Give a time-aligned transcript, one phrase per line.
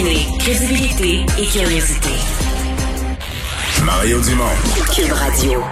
[0.00, 2.08] Combiner crédibilité et curiosité.
[3.84, 4.44] Mario Dumont.
[4.94, 5.62] Cube Radio.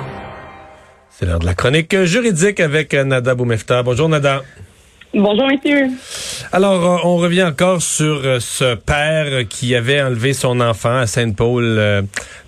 [1.08, 3.83] C'est l'heure de la chronique juridique avec Nada Boumefta.
[3.83, 4.43] Bonjour Nada.
[5.14, 5.88] Bonjour, messieurs.
[6.52, 11.06] Alors, euh, on revient encore sur euh, ce père qui avait enlevé son enfant à
[11.06, 12.02] Sainte-Paul euh,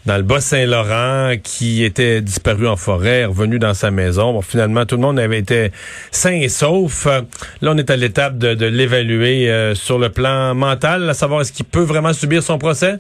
[0.05, 4.35] dans le Bas-Saint-Laurent, qui était disparu en forêt, revenu dans sa maison.
[4.35, 5.73] Bon, finalement, tout le monde avait été
[6.11, 7.07] sain et sauf.
[7.07, 7.23] Là,
[7.63, 11.67] on est à l'étape de, de l'évaluer sur le plan mental, à savoir est-ce qu'il
[11.67, 12.99] peut vraiment subir son procès?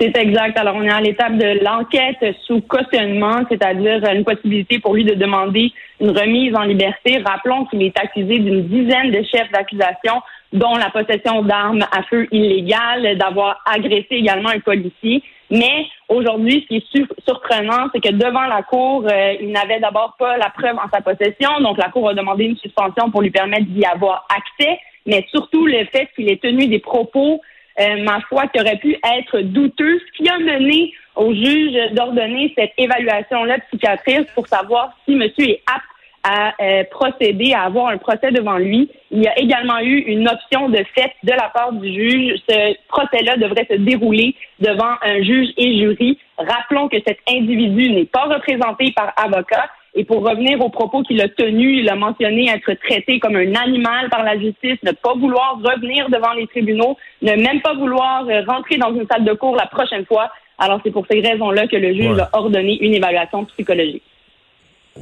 [0.00, 0.56] C'est exact.
[0.56, 5.14] Alors, on est à l'étape de l'enquête sous cautionnement, c'est-à-dire une possibilité pour lui de
[5.14, 7.20] demander une remise en liberté.
[7.24, 12.28] Rappelons qu'il est accusé d'une dizaine de chefs d'accusation, dont la possession d'armes à feu
[12.30, 15.24] illégales, d'avoir agressé également un policier.
[15.50, 20.14] Mais aujourd'hui, ce qui est surprenant, c'est que devant la Cour, euh, il n'avait d'abord
[20.16, 21.58] pas la preuve en sa possession.
[21.60, 24.78] Donc, la Cour a demandé une suspension pour lui permettre d'y avoir accès.
[25.06, 27.40] Mais surtout, le fait qu'il ait tenu des propos
[27.80, 32.52] euh, ma foi, qui aurait pu être douteux, ce qui a mené au juge d'ordonner
[32.56, 35.84] cette évaluation-là psychiatrique pour savoir si monsieur est apte
[36.24, 38.90] à euh, procéder, à avoir un procès devant lui.
[39.10, 42.40] Il y a également eu une option de fait de la part du juge.
[42.48, 46.18] Ce procès-là devrait se dérouler devant un juge et jury.
[46.36, 51.20] Rappelons que cet individu n'est pas représenté par avocat et pour revenir aux propos qu'il
[51.20, 55.14] a tenus, il a mentionné être traité comme un animal par la justice, ne pas
[55.14, 59.32] vouloir revenir devant les tribunaux, ne même pas vouloir euh, rentrer dans une salle de
[59.32, 60.30] cours la prochaine fois.
[60.56, 64.04] Alors c'est pour ces raisons-là que le juge a ordonné une évaluation psychologique.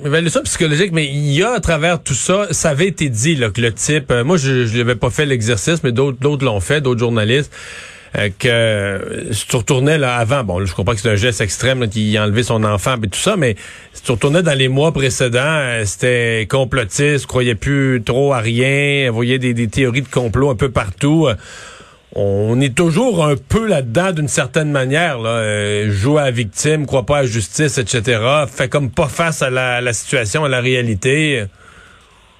[0.02, 3.50] Évaluation psychologique, mais il y a à travers tout ça, ça avait été dit là,
[3.50, 7.00] que le type, euh, moi je n'avais pas fait l'exercice, mais d'autres l'ont fait, d'autres
[7.00, 7.52] journalistes
[8.16, 11.88] euh, que si tu retournais là avant, bon, je comprends que c'est un geste extrême
[11.88, 13.56] qui a enlevé son enfant et tout ça, mais
[13.92, 19.10] si tu retournais dans les mois précédents, euh, c'était complotiste, croyait plus trop à rien,
[19.10, 21.26] voyait des, théories de complot un peu partout.
[21.26, 21.34] Euh,
[22.14, 25.18] on est toujours un peu là-dedans d'une certaine manière.
[25.18, 25.86] Là.
[25.90, 28.20] joue à la victime, croit pas à justice, etc.
[28.50, 31.44] Fait comme pas face à la situation, à la réalité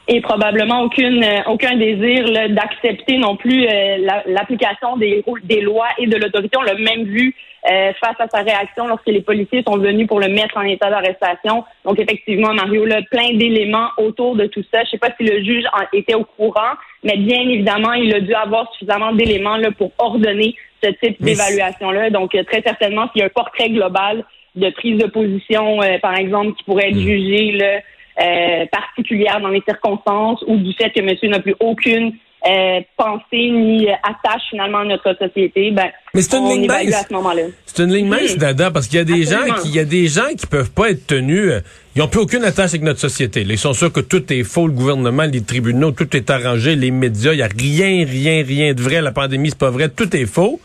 [0.08, 3.96] et probablement aucune euh, aucun désir d'accepter non plus euh,
[4.26, 6.56] l'application des, des lois et de l'autorité.
[6.58, 7.34] On l'a même vu
[7.70, 10.90] euh, face à sa réaction lorsque les policiers sont venus pour le mettre en état
[10.90, 11.64] d'arrestation.
[11.84, 14.84] Donc effectivement, Mario, là, plein d'éléments autour de tout ça.
[14.84, 18.20] Je sais pas si le juge en était au courant, mais bien évidemment, il a
[18.20, 22.10] dû avoir suffisamment d'éléments là pour ordonner ce type d'évaluation-là.
[22.10, 24.24] Donc très certainement, s'il y a un portrait global
[24.54, 27.00] de prise de position, par exemple, qui pourrait être hmm.
[27.00, 27.80] jugé là,
[28.20, 32.12] euh, particulière dans les circonstances ou du fait que monsieur n'a plus aucune
[32.48, 37.02] euh, pensée ni attache finalement à notre société, ben, Mais c'est une ligne évalue à
[37.02, 37.42] ce moment-là.
[37.64, 39.84] C'est une ligne mince, Dada, parce qu'il y a des gens qui, il y a
[39.84, 41.60] des gens qui peuvent pas être tenus, euh,
[41.96, 43.40] ils ont plus aucune attache avec notre société.
[43.40, 46.90] ils sont sûrs que tout est faux, le gouvernement, les tribunaux, tout est arrangé, les
[46.90, 50.14] médias, il y a rien, rien, rien de vrai, la pandémie, c'est pas vrai, tout
[50.14, 50.60] est faux.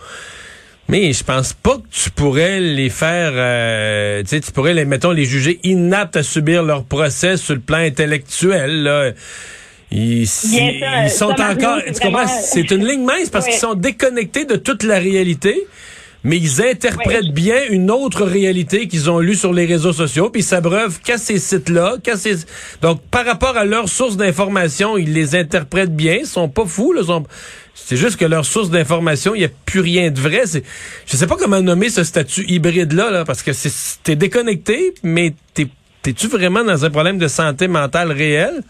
[0.92, 4.84] Mais je pense pas que tu pourrais les faire, euh, tu sais, tu pourrais les,
[4.84, 8.84] mettons, les juger inaptes à subir leur procès sur le plan intellectuel.
[8.84, 9.12] Là.
[9.90, 14.84] Ils, sont encore, tu comprends, c'est une ligne mince parce qu'ils sont déconnectés de toute
[14.84, 15.66] la réalité
[16.24, 20.42] mais ils interprètent bien une autre réalité qu'ils ont lue sur les réseaux sociaux, puis
[20.42, 22.36] ils s'abreuvent qu'à ces sites-là, qu'à ces...
[22.82, 26.94] Donc, par rapport à leurs sources d'information, ils les interprètent bien, ils sont pas fous,
[26.94, 27.24] là, sont...
[27.74, 30.44] C'est juste que leur source d'information, il n'y a plus rien de vrai.
[31.06, 35.34] Je sais pas comment nommer ce statut hybride-là, là, parce que c'est, t'es déconnecté, mais
[35.54, 35.68] t'es,
[36.02, 38.62] t'es-tu vraiment dans un problème de santé mentale réel?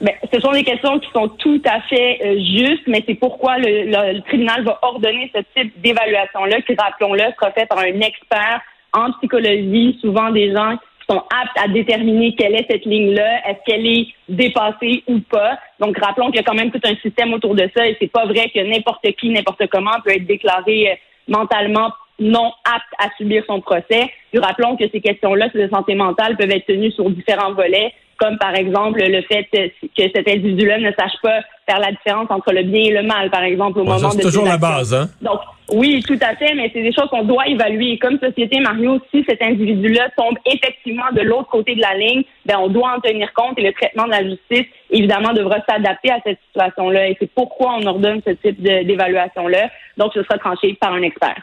[0.00, 3.56] Ben, ce sont des questions qui sont tout à fait euh, justes, mais c'est pourquoi
[3.58, 8.60] le, tribunal va ordonner ce type d'évaluation-là, qui, rappelons-le, sera fait par un expert
[8.92, 10.76] en psychologie, souvent des gens
[11.08, 15.58] sont aptes à déterminer quelle est cette ligne-là, est-ce qu'elle est dépassée ou pas.
[15.80, 18.10] Donc, rappelons qu'il y a quand même tout un système autour de ça, et c'est
[18.10, 20.94] pas vrai que n'importe qui, n'importe comment peut être déclaré euh,
[21.28, 24.10] mentalement non apte à subir son procès.
[24.30, 28.38] Puis rappelons que ces questions-là de santé mentale peuvent être tenues sur différents volets comme
[28.38, 32.62] par exemple le fait que cet individu-là ne sache pas faire la différence entre le
[32.62, 34.14] bien et le mal, par exemple, au moment de...
[34.14, 35.08] C'est toujours la base, hein?
[35.22, 35.40] Donc,
[35.72, 37.98] oui, tout à fait, mais c'est des choses qu'on doit évaluer.
[37.98, 42.58] comme société, Mario, si cet individu-là tombe effectivement de l'autre côté de la ligne, ben
[42.58, 46.18] on doit en tenir compte et le traitement de la justice, évidemment, devra s'adapter à
[46.22, 47.08] cette situation-là.
[47.08, 49.70] Et c'est pourquoi on ordonne ce type d'évaluation-là.
[49.96, 51.42] Donc, ce sera tranché par un expert.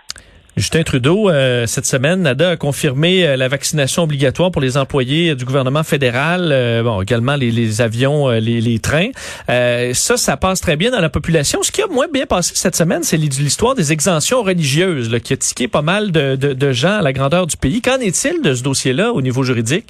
[0.62, 5.34] Justin Trudeau, euh, cette semaine, NADA a confirmé euh, la vaccination obligatoire pour les employés
[5.34, 9.10] du gouvernement fédéral, euh, bon, également les, avions, les, trains.
[9.48, 11.64] ça, ça passe très bien dans la population.
[11.64, 15.38] Ce qui a moins bien passé cette semaine, c'est l'histoire des exemptions religieuses, qui a
[15.38, 17.82] tiqué pas mal de, de, gens à la grandeur du pays.
[17.82, 19.88] Qu'en est-il de ce dossier-là au niveau juridique?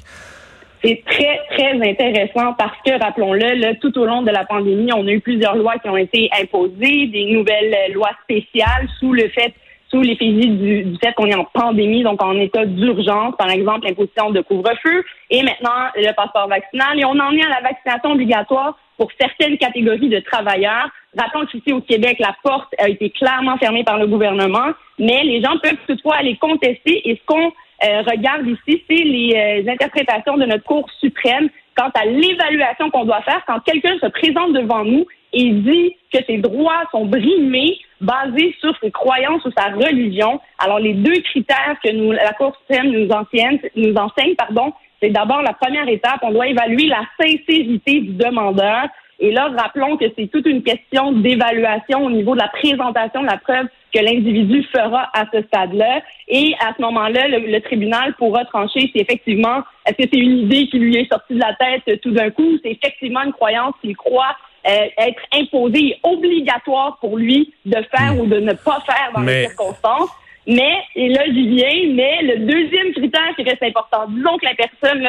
[0.81, 5.11] C'est très, très intéressant parce que, rappelons-le, tout au long de la pandémie, on a
[5.11, 9.53] eu plusieurs lois qui ont été imposées, des nouvelles lois spéciales sous le fait
[9.91, 13.85] sous l'effigie du, du fait qu'on est en pandémie, donc en état d'urgence, par exemple
[13.85, 16.99] l'imposition de couvre-feu, et maintenant le passeport vaccinal.
[16.99, 20.89] Et on en est à la vaccination obligatoire pour certaines catégories de travailleurs.
[21.17, 25.41] Rappelons qu'ici au Québec, la porte a été clairement fermée par le gouvernement, mais les
[25.41, 27.09] gens peuvent toutefois aller contester.
[27.09, 27.47] Et ce qu'on
[27.83, 33.05] euh, regarde ici, c'est les euh, interprétations de notre Cour suprême quant à l'évaluation qu'on
[33.05, 37.77] doit faire quand quelqu'un se présente devant nous et dit que ses droits sont brimés
[38.01, 40.39] basés sur ses croyances ou sa religion.
[40.59, 45.09] Alors, les deux critères que nous, la Cour suprême nous enseigne, nous enseigne, pardon, c'est
[45.09, 48.87] d'abord la première étape, on doit évaluer la sincérité du demandeur.
[49.19, 53.27] Et là, rappelons que c'est toute une question d'évaluation au niveau de la présentation de
[53.27, 56.01] la preuve que l'individu fera à ce stade-là.
[56.27, 60.67] Et à ce moment-là, le, tribunal pourra trancher si effectivement, est-ce que c'est une idée
[60.67, 63.95] qui lui est sortie de la tête tout d'un coup, c'est effectivement une croyance qu'il
[63.95, 64.35] croit
[64.67, 69.21] euh, être imposée et obligatoire pour lui de faire ou de ne pas faire dans
[69.21, 70.09] les circonstances.
[70.47, 74.55] Mais, et là j'y viens, mais le deuxième critère qui reste important, disons que la
[74.55, 75.07] personne,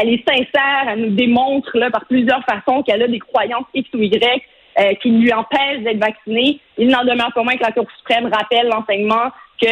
[0.00, 3.88] elle est sincère, elle nous démontre là, par plusieurs façons qu'elle a des croyances X
[3.94, 4.42] ou Y
[4.80, 8.30] euh, qui lui empêchent d'être vaccinée, il n'en demeure pas moins que la Cour suprême
[8.32, 9.68] rappelle l'enseignement que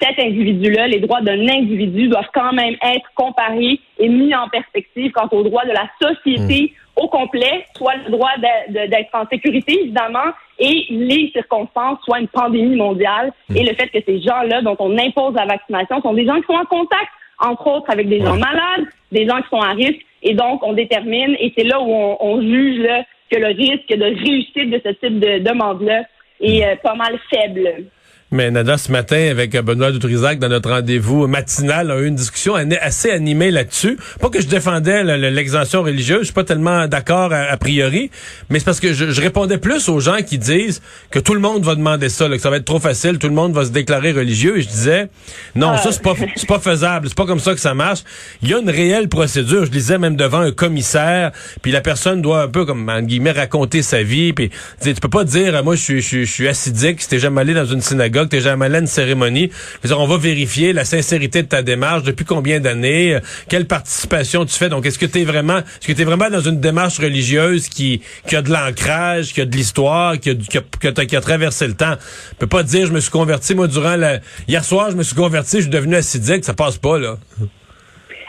[0.00, 5.12] cet individu-là, les droits d'un individu doivent quand même être comparés et mis en perspective
[5.12, 6.83] quant aux droits de la société hmm.
[6.96, 8.30] Au complet, soit le droit
[8.68, 13.56] d'être en sécurité, évidemment, et les circonstances, soit une pandémie mondiale, hmm.
[13.56, 16.46] et le fait que ces gens-là dont on impose la vaccination sont des gens qui
[16.46, 17.10] sont en contact,
[17.40, 20.72] entre autres, avec des gens malades, des gens qui sont à risque, et donc on
[20.72, 22.86] détermine, et c'est là où on, juge
[23.30, 26.04] que le risque de réussite de ce type de demande-là
[26.40, 27.86] est euh, pas mal faible.
[28.34, 32.56] Mais Nada, ce matin, avec Benoît Dutrisac, dans notre rendez-vous matinal, a eu une discussion
[32.80, 33.96] assez animée là-dessus.
[34.18, 38.10] Pas que je défendais l'exemption religieuse, je suis pas tellement d'accord a, priori,
[38.50, 40.82] mais c'est parce que je, répondais plus aux gens qui disent
[41.12, 43.34] que tout le monde va demander ça, que ça va être trop facile, tout le
[43.34, 44.58] monde va se déclarer religieux.
[44.58, 45.08] Et je disais,
[45.54, 46.14] non, ça c'est pas
[46.48, 48.00] pas faisable, c'est pas comme ça que ça marche.
[48.42, 49.64] Il y a une réelle procédure.
[49.64, 51.30] Je disais même devant un commissaire,
[51.62, 54.50] puis la personne doit un peu comme en guillemets raconter sa vie, puis
[54.82, 57.66] tu peux pas dire, moi je suis je suis assidique, si t'es jamais allé dans
[57.66, 59.50] une synagogue que tu jamais allé à une cérémonie.
[59.90, 64.54] on va vérifier la sincérité de ta démarche, depuis combien d'années, euh, quelle participation tu
[64.54, 64.68] fais?
[64.68, 68.36] Donc, est-ce que tu es vraiment, est-ce que vraiment dans une démarche religieuse qui, qui
[68.36, 71.74] a de l'ancrage, qui a de l'histoire, qui a, qui, a, qui, a, traversé le
[71.74, 71.96] temps?
[72.30, 75.02] Tu peux pas dire, je me suis converti, moi, durant la, hier soir, je me
[75.02, 77.16] suis converti, je suis devenu assidique, ça passe pas, là.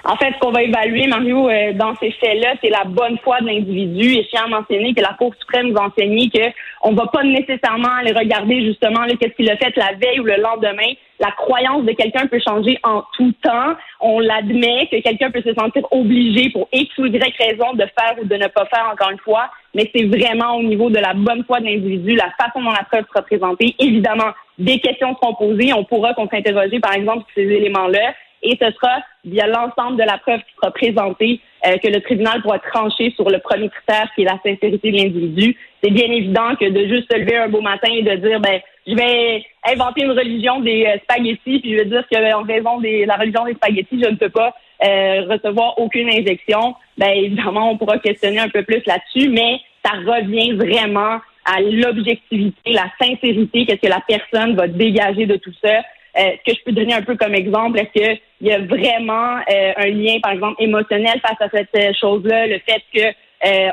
[0.08, 3.42] En fait, ce qu'on va évaluer, Mario, euh, dans ces faits-là, c'est la bonne foi
[3.42, 4.12] de l'individu.
[4.12, 7.08] Et je tiens à mentionner que la Cour suprême nous a enseigné qu'on ne va
[7.08, 10.94] pas nécessairement aller regarder justement qu'est-ce qu'il a fait la veille ou le lendemain.
[11.20, 13.74] La croyance de quelqu'un peut changer en tout temps.
[14.00, 18.16] On l'admet que quelqu'un peut se sentir obligé pour X ou Y raison de faire
[18.22, 19.50] ou de ne pas faire encore une fois.
[19.74, 22.84] Mais c'est vraiment au niveau de la bonne foi de l'individu, la façon dont la
[22.84, 23.74] preuve sera présentée.
[23.80, 25.74] Évidemment, des questions seront posées.
[25.74, 28.14] On pourra contre-interroger, par exemple, ces éléments-là
[28.46, 32.42] et ce sera via l'ensemble de la preuve qui sera présentée euh, que le tribunal
[32.42, 35.58] pourra trancher sur le premier critère qui est la sincérité de l'individu.
[35.84, 38.60] C'est bien évident que de juste se lever un beau matin et de dire ben
[38.88, 43.06] je vais inventer une religion des euh, spaghettis puis je vais dire qu'en raison de
[43.06, 46.76] la religion des spaghettis, je ne peux pas euh, recevoir aucune injection.
[46.98, 52.74] Ben évidemment, on pourra questionner un peu plus là-dessus, mais ça revient vraiment à l'objectivité,
[52.74, 55.82] la sincérité, qu'est-ce que la personne va dégager de tout ça.
[56.18, 59.38] Euh, ce que je peux donner un peu comme exemple, est-ce qu'il y a vraiment
[59.38, 63.26] euh, un lien, par exemple, émotionnel face à cette euh, chose-là, le fait que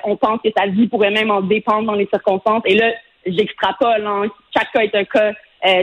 [0.05, 2.63] on pense que sa vie pourrait même en dépendre dans les circonstances.
[2.67, 2.91] Et là,
[3.25, 4.07] j'extrapole.
[4.07, 4.25] Hein.
[4.55, 5.33] Chaque cas est un cas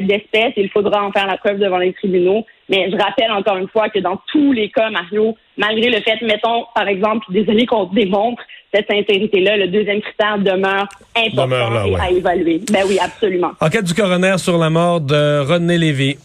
[0.01, 2.45] d'espèce et il faudra en faire la preuve devant les tribunaux.
[2.67, 6.21] Mais je rappelle encore une fois que dans tous les cas, Mario, malgré le fait,
[6.21, 12.61] mettons, par exemple, désolé qu'on démontre cette sincérité-là, le deuxième critère demeure important à évaluer.
[12.71, 13.51] Ben oui, absolument.
[13.59, 16.17] Enquête du coroner sur la mort de René Lévy.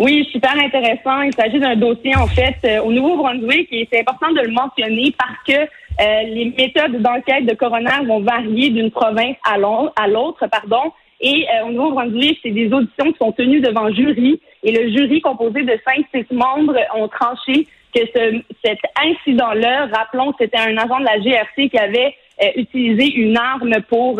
[0.00, 1.20] Oui, super intéressant.
[1.20, 5.14] Il s'agit d'un dossier, en fait, euh, au Nouveau-Brunswick et c'est important de le mentionner
[5.18, 10.90] parce que euh, les méthodes d'enquête de coroner vont varier d'une province à l'autre, pardon.
[11.20, 15.20] Et euh, au Nouveau-Brunswick, c'est des auditions qui sont tenues devant jury et le jury
[15.20, 20.78] composé de cinq, six membres ont tranché que ce, cet incident-là, rappelons que c'était un
[20.78, 22.14] agent de la GRC qui avait
[22.56, 24.18] utilisé une arme pour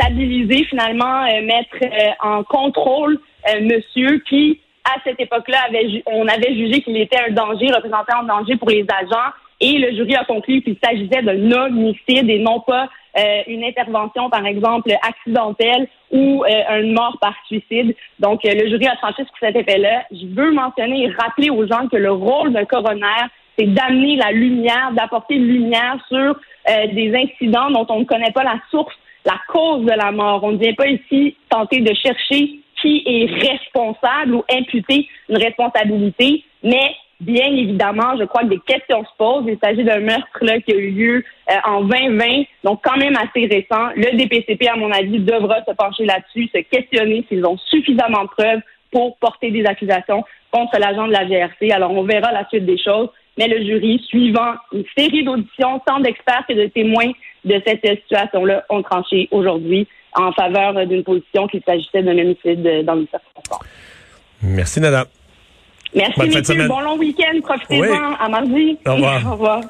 [0.00, 1.76] stabiliser, finalement, mettre
[2.22, 3.18] en contrôle
[3.60, 4.60] monsieur qui
[4.94, 5.68] à cette époque-là,
[6.06, 9.94] on avait jugé qu'il était un danger, représenté un danger pour les agents, et le
[9.94, 14.92] jury a conclu qu'il s'agissait d'un homicide et non pas euh, une intervention, par exemple,
[15.02, 17.94] accidentelle ou euh, une mort par suicide.
[18.20, 20.04] Donc, euh, le jury a tranché sur cet effet-là.
[20.12, 23.26] Je veux mentionner et rappeler aux gens que le rôle d'un coroner,
[23.58, 26.16] c'est d'amener la lumière, d'apporter lumière sur
[26.70, 30.44] euh, des incidents dont on ne connaît pas la source, la cause de la mort.
[30.44, 36.44] On ne vient pas ici tenter de chercher qui est responsable ou imputer une responsabilité,
[36.62, 39.44] mais bien évidemment, je crois que des questions se posent.
[39.46, 43.16] Il s'agit d'un meurtre là, qui a eu lieu euh, en 2020, donc quand même
[43.16, 43.88] assez récent.
[43.96, 48.28] Le DPCP, à mon avis, devra se pencher là-dessus, se questionner s'ils ont suffisamment de
[48.28, 48.60] preuves
[48.92, 51.70] pour porter des accusations contre l'agent de la GRC.
[51.72, 53.08] Alors, on verra la suite des choses.
[53.36, 57.12] Mais le jury, suivant une série d'auditions, tant d'experts que de témoins
[57.44, 62.94] de cette situation-là, ont tranché aujourd'hui en faveur d'une position qu'il s'agissait d'un homicide dans
[62.94, 63.60] le circonstance.
[64.42, 65.06] Merci, Nada.
[65.94, 67.40] Merci, Bonne Bon long week-end.
[67.42, 68.78] Profitez-en à mardi.
[68.86, 69.26] Au revoir.
[69.26, 69.60] Au revoir.